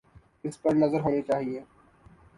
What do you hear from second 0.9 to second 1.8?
ہونی چاہیے۔